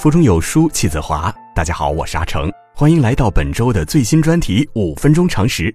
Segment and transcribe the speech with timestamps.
[0.00, 1.30] 腹中有书气自华。
[1.54, 5.70] 大家好，我是阿成，欢迎来到本周的最新专题五分钟常识。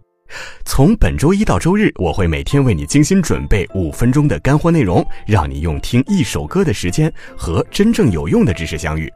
[0.65, 9.07] 从本周一到周日，我会每天为你精心准备五分钟的干货内容，让你用听一首歌的时间和真正有用的知识相遇。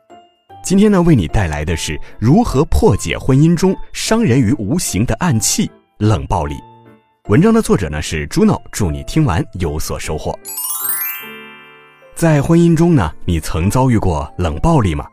[0.63, 5.67] 今天呢，为你带来的是如何破解婚姻中伤人于无形的暗器——
[5.98, 6.53] 冷暴力。
[7.30, 10.38] 文章的作者呢是朱闹，祝你听完有所收获。
[12.20, 15.07] 在婚姻中呢，你曾遭遇过冷暴力吗？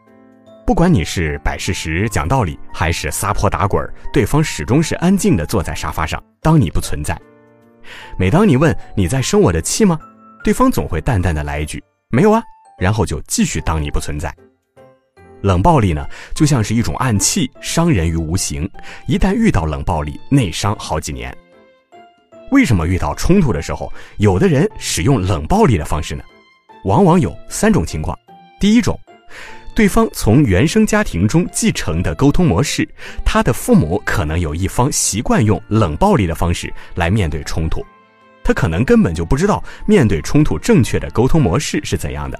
[0.66, 7.16] 不管你是摆事实、讲道理，还是撒泼打滚，对方始终是安静的坐在沙发上，当你不存在。
[8.18, 9.96] 每当你问你在生我的气吗？
[10.42, 12.42] 对方总会淡淡的来一句没有啊，
[12.76, 14.34] 然后就继续当你不存在。
[15.42, 18.68] 冷暴力呢，就像是一种暗器，伤人于无形。
[19.06, 21.32] 一旦遇到冷暴力，内伤好几年。
[22.50, 26.24] 为什么遇到冲突的时候，有的人使用冷暴力的方式呢？
[26.86, 28.16] 往往有三种情况，
[28.60, 28.96] 第一种，
[29.74, 32.88] 对方从原生家庭中继承的沟通模式，
[33.24, 37.84] 他的父母可能有一方习惯用冷暴力的方式来面对冲突，
[38.44, 42.38] 他可能根本就不知道面对冲突正确的沟通模式是怎样的。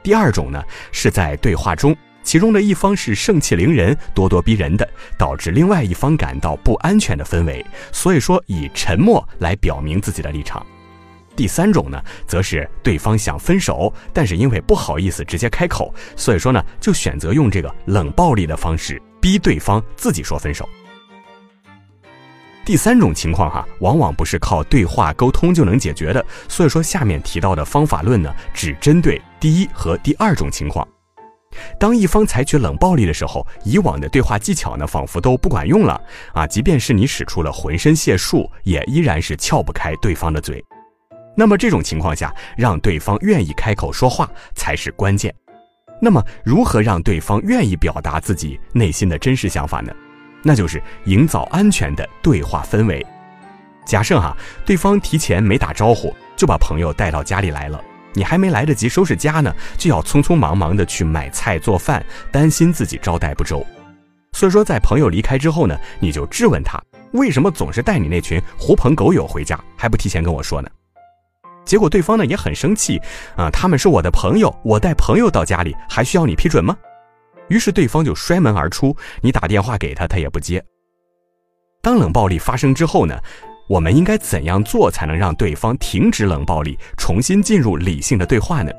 [0.00, 10.64] 第二种呢，是在对话中，其中的一方是盛气凌人、咄咄逼人的，导致另外一方感到不安全的氛围，所以说以沉默来表明自己的立场。
[11.36, 20.66] 第三种呢，则是对方想分手，但是因为不好意思直接开口，所以说呢，就选择用这个冷暴力的方式逼对方自己说分手。
[22.64, 30.86] 第三种情况哈，往往不是靠对话沟通就能解决的，所以说下面提到的方法论呢，只针对第一和第二种情况。
[31.78, 36.00] 当一方采取冷暴力的时候，以往的对话技巧呢，仿佛都不管用了
[36.34, 40.64] 啊，即便是你使出了浑身解数，也依然是撬不开对方的嘴。
[41.36, 45.32] 那么这种情况下，让对方愿意开口说话才是关键。
[46.00, 49.92] 那么如何让对方愿意表达自己内心的真实想法呢？
[50.42, 53.04] 那就是营造安全的对话氛围。
[53.84, 57.80] 假设哈，对方提前没打招呼就把朋友带到家里来了，
[58.14, 63.64] 你还没来得及收拾家呢，就要匆匆忙忙的去买菜做饭，担心自己招待不周。
[64.32, 70.68] 所以说，在朋友离开之后呢，你就质问他，为什么总是带你那群狐朋狗友回家，还不提前跟我说呢？
[71.66, 72.98] 结果对方呢也很生气，
[73.36, 76.74] 啊，他们是我的朋友，我带朋友到家里还需要你批准吗？
[77.48, 80.64] 于是对方就摔门而出，你打电话给他，他也不接。
[81.82, 83.16] 当冷暴力发生之后呢，
[83.68, 88.72] 我们应该怎样做才能让对方停止冷暴力，重新进入理性的对话呢？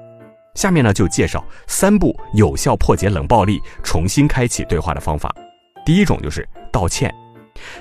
[0.56, 5.34] 下面呢就介绍三步有效破解冷暴力、重新开启对话的方法。
[5.86, 7.14] 第一种就是道歉。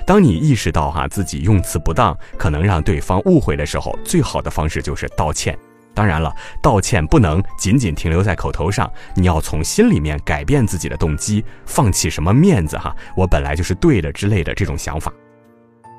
[0.05, 5.57] 当你意识到哈自己用词不当，可能让对方误会的时候，最好的方式就是道歉。
[5.93, 15.11] 当然了，道歉不能仅仅停留在口头上，你要从心里面改变自己的动机，放弃什么面子哈，我本来就是对的之类的这种想法。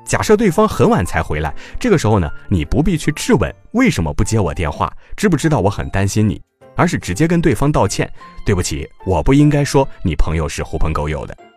[0.05, 6.41] 假设对方很晚才回来，这个时候呢，你不必去质问为什么不接我电话，知不知道我很担心你，
[6.77, 8.09] 而是直接跟对方道歉，
[8.45, 11.48] 对不起，我不应该说你朋友是狐朋狗友的。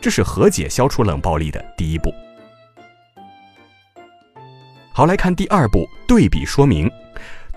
[0.00, 2.12] 这是和解、消除冷暴力的第一步。
[4.92, 6.90] 好，来看第二步，对比说明。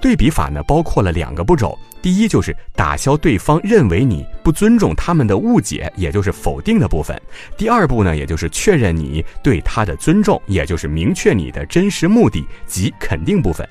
[0.02, 1.78] 对比法呢，包括了两个步骤。
[2.02, 7.20] 第一就是打消对方认为你不尊重他们的误解，也就是否定的部分。
[7.58, 13.66] 第二步呢，也就是确认你对他的尊重，也就是明确你的真实目的及肯定部分。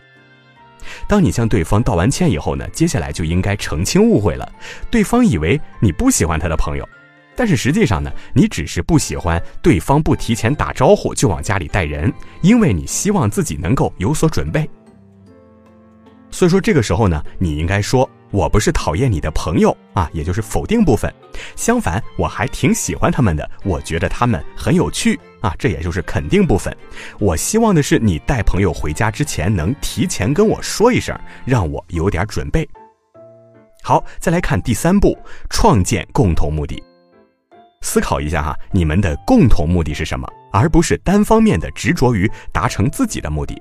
[1.06, 4.50] 当你向对方道完歉以后呢，接下来就应该澄清误会了。
[4.90, 6.88] 对方以为你不喜欢他的朋友。
[7.34, 12.12] 但是实际上呢，你只是不喜欢对方不提前打招呼就往家里带人，
[12.42, 14.68] 因为你希望自己能够有所准备。
[16.30, 21.12] 所以说这个时候呢，你应该说：“我不是讨厌你的朋友啊，也就是否定部分。
[21.56, 26.74] 相反，我还挺喜欢他们的，我觉得他们很有趣啊，这也就是肯定部分。
[27.18, 32.66] 我希望的是你带朋友回家之前能提前跟我说一声，让我有点准备。”
[33.84, 35.18] 好，再来看第三步，
[35.50, 36.82] 创建共同目的。
[37.82, 43.60] 思考一下哈，你们的共同目的是什么，而不是单方面的执着于达成自己的目的。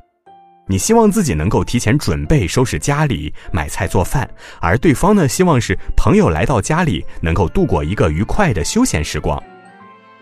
[0.68, 4.30] 你希望自己能够提前准备收拾家里、买菜做饭，
[4.62, 9.42] 而对方呢，希望是朋友来到家里能够度过一个愉快的休闲时光。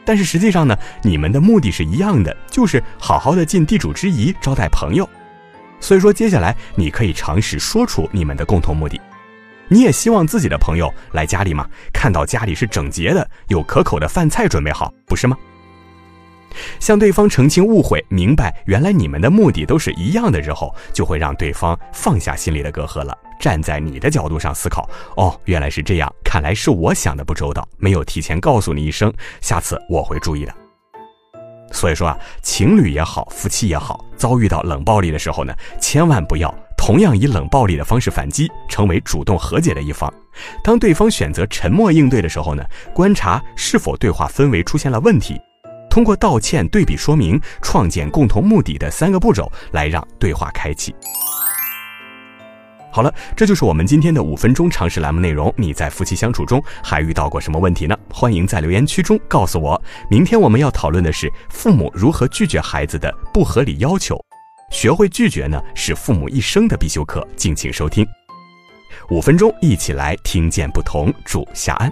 [0.05, 5.07] 但是实际上呢，你们的目的是一样的，就是好好的尽地主之谊招待朋友。
[5.79, 8.99] 所以说，接下来你可以尝试说出你们的共同目的。
[9.69, 11.65] 你也希望自己的朋友来家里吗？
[11.93, 15.37] 看到家里是整洁的，有可口的饭菜准备好，不是吗？
[16.79, 24.89] 向对方澄清误会，明白原来你们的目的都是一样的之后，就会让对方放下心里的隔阂了，站在你的角度上思考。
[25.15, 30.53] 哦，原来是这样，看来是我想的不周到，没有提前告诉你一声，下次我会注意的。
[31.71, 36.53] 所以说啊，情侣也好，夫妻也好，遭遇到冷暴力的时候呢，千万不要
[36.89, 40.11] 同样以冷暴力的方式反击，成为主动和解的一方。
[40.63, 42.63] 当对方选择沉默应对的时候呢，
[42.95, 45.39] 观察是否对话氛围出现了问题，
[45.87, 50.91] 通过道歉、对比说明、创建共同目的的三个步骤来让对话开启。
[52.91, 55.53] 好了，这就是我们今天的五分钟常识栏目内容。
[55.55, 57.95] 你在夫妻相处中还遇到过什么问题呢？
[58.11, 59.79] 欢迎在留言区中告诉我。
[60.09, 64.19] 明天我们要讨论的是父母如何拒绝孩子的不合理要求。
[64.69, 67.27] 学会拒绝呢，是父母一生的必修课。
[67.35, 68.07] 敬请收听。
[69.09, 71.13] 五分钟，一起来听见不同。
[71.25, 71.91] 祝夏安。